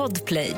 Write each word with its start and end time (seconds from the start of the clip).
Podplay. 0.00 0.54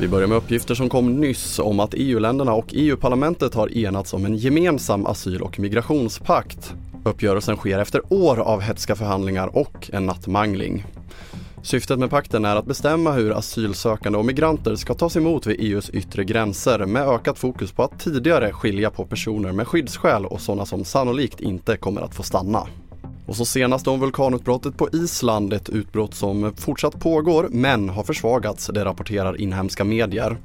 Vi 0.00 0.08
börjar 0.08 0.28
med 0.28 0.36
uppgifter 0.38 0.74
som 0.74 0.88
kom 0.88 1.20
nyss 1.20 1.58
om 1.58 1.80
att 1.80 1.94
EU-länderna 1.94 2.52
och 2.52 2.66
EU-parlamentet 2.70 3.54
har 3.54 3.78
enats 3.78 4.14
om 4.14 4.24
en 4.24 4.36
gemensam 4.36 5.06
asyl 5.06 5.42
och 5.42 5.58
migrationspakt. 5.58 6.74
Uppgörelsen 7.04 7.56
sker 7.56 7.78
efter 7.78 8.12
år 8.12 8.40
av 8.40 8.60
hetska 8.60 8.96
förhandlingar 8.96 9.56
och 9.56 9.90
en 9.92 10.06
nattmangling. 10.06 10.84
Syftet 11.62 11.98
med 11.98 12.10
pakten 12.10 12.44
är 12.44 12.56
att 12.56 12.66
bestämma 12.66 13.12
hur 13.12 13.38
asylsökande 13.38 14.18
och 14.18 14.24
migranter 14.24 14.76
ska 14.76 14.94
tas 14.94 15.16
emot 15.16 15.46
vid 15.46 15.60
EUs 15.60 15.90
yttre 15.90 16.24
gränser 16.24 16.86
med 16.86 17.08
ökat 17.08 17.38
fokus 17.38 17.72
på 17.72 17.82
att 17.82 18.00
tidigare 18.00 18.52
skilja 18.52 18.90
på 18.90 19.06
personer 19.06 19.52
med 19.52 19.68
skyddsskäl 19.68 20.26
och 20.26 20.40
sådana 20.40 20.66
som 20.66 20.84
sannolikt 20.84 21.40
inte 21.40 21.76
kommer 21.76 22.00
att 22.00 22.14
få 22.14 22.22
stanna. 22.22 22.66
Och 23.26 23.36
så 23.36 23.44
senast 23.44 23.88
om 23.88 24.00
vulkanutbrottet 24.00 24.76
på 24.76 24.88
Island, 24.92 25.52
ett 25.52 25.68
utbrott 25.68 26.14
som 26.14 26.52
fortsatt 26.56 27.00
pågår 27.00 27.48
men 27.50 27.88
har 27.88 28.02
försvagats, 28.02 28.70
det 28.74 28.84
rapporterar 28.84 29.40
inhemska 29.40 29.84
medier. 29.84 30.36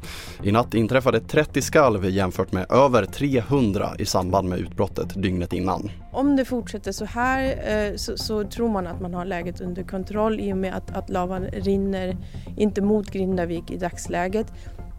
I 0.44 0.52
natt 0.52 0.74
inträffade 0.74 1.20
30 1.20 1.62
skalv 1.62 2.10
jämfört 2.10 2.52
med 2.52 2.72
över 2.72 3.06
300 3.06 3.90
i 4.00 4.06
samband 4.06 4.50
med 4.50 4.60
utbrottet 4.60 5.22
dygnet 5.22 5.54
innan. 5.54 5.92
Om 6.12 6.36
det 6.36 6.46
fortsätter 6.46 6.92
så 6.92 7.06
här 7.06 7.44
eh, 7.68 7.96
så, 7.96 8.18
så, 8.18 8.44
tror 8.44 8.70
man 8.70 8.88
att 8.88 9.02
man 9.02 9.14
har 9.14 9.26
läget 9.26 9.62
under 9.62 9.84
kontroll 9.84 10.40
i 10.40 10.54
och 10.54 10.58
med 10.58 10.76
att, 10.76 10.96
att 10.96 11.10
lavan 11.10 11.46
rinner 11.46 12.18
inte 12.58 12.82
mot 12.82 13.12
Grindavik 13.12 13.72
i 13.72 13.78
dagsläget. 13.78 14.48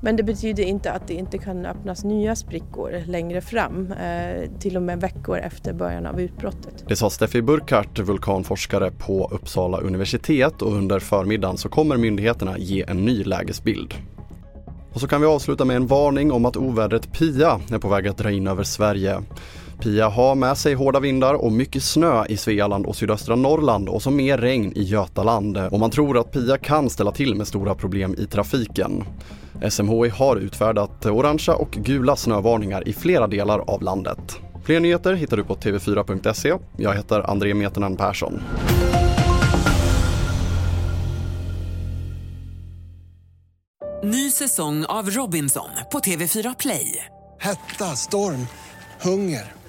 Men 0.07 0.17
det 0.17 0.23
betyder 0.23 0.63
inte 0.63 0.93
att 0.93 1.09
det 1.09 1.15
inte 1.15 1.39
kan 1.39 1.67
öppnas 1.67 2.05
nya 2.05 2.37
sprickor 2.37 3.03
längre 3.07 3.41
fram, 3.41 3.93
eh, 3.93 4.51
till 4.61 4.77
och 4.77 4.83
med 4.83 5.01
veckor 5.01 5.39
efter 5.39 5.73
början 5.73 6.07
av 6.07 6.21
utbrottet. 6.21 6.85
Det 6.89 6.97
sa 6.97 7.11
Steffi 7.11 7.43
Burkhardt, 7.43 7.99
vulkanforskare 7.99 8.91
på 8.91 9.29
Uppsala 9.33 9.79
universitet 9.79 10.63
och 10.63 10.73
under 10.73 10.99
förmiddagen 10.99 11.57
så 11.57 11.69
kommer 11.69 11.97
myndigheterna 11.97 12.59
ge 12.59 12.85
en 12.89 13.05
ny 13.05 13.25
lägesbild. 13.25 13.95
Och 14.93 15.01
så 15.01 15.09
kan 15.09 15.21
vi 15.21 15.27
avsluta 15.27 15.65
med 15.65 15.77
en 15.77 15.87
varning 15.87 16.33
om 16.33 16.45
att 16.45 16.57
ovädret 16.57 17.13
Pia 17.13 17.61
är 17.73 17.79
på 17.79 17.89
väg 17.89 18.09
att 18.09 18.17
dra 18.19 18.31
in 18.31 18.47
över 18.47 18.63
Sverige. 18.63 19.23
Pia 19.81 20.09
har 20.09 20.35
med 20.35 20.59
sig 20.59 20.75
hårda 20.75 21.01
vindar 21.01 21.35
och 21.35 21.53
mycket 21.53 21.83
snö 21.83 22.27
i 22.29 22.37
Svealand 22.37 22.87
och 22.87 22.97
sydöstra 22.97 23.37
Norrland 23.37 23.89
och 23.89 24.03
så 24.03 24.11
mer 24.11 24.39
regn 24.39 24.73
i 24.77 24.83
Götaland. 24.83 25.59
Och 25.59 25.81
man 25.81 25.91
tror 25.91 26.19
att 26.19 26.33
Pia 26.33 26.59
kan 26.59 26.91
ställa 26.91 27.13
till 27.13 27.35
med 27.35 27.47
stora 27.47 27.75
problem 27.75 28.15
i 28.19 28.27
trafiken. 28.27 29.05
SMHI 29.71 30.09
har 30.09 30.37
utfärdat 30.37 31.07
orangea 31.07 31.55
och 31.55 31.71
gula 31.71 32.17
snövarningar 32.17 32.89
i 32.89 32.93
flera 32.93 33.27
delar 33.27 33.59
av 33.59 33.83
landet. 33.83 34.39
Fler 34.65 34.81
nyheter 34.81 35.15
hittar 35.15 35.37
du 35.37 35.45
på 35.45 35.55
tv4.se. 35.55 36.55
Jag 36.77 36.95
heter 36.95 37.31
André 37.31 37.55
Meternan 37.55 37.97
Persson. 37.97 38.41
Ny 44.05 44.31
säsong 44.31 44.85
av 44.85 45.11
Robinson 45.11 45.69
på 45.93 45.99
TV4 45.99 46.55
Play. 46.59 47.05
Hetta, 47.41 47.85
storm, 47.85 48.47
hunger. 49.03 49.66